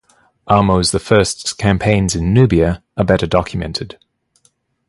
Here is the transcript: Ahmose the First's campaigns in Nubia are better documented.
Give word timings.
Ahmose 0.49 0.89
the 0.91 0.97
First's 0.99 1.53
campaigns 1.53 2.15
in 2.15 2.33
Nubia 2.33 2.81
are 2.97 3.03
better 3.03 3.27
documented. 3.27 3.99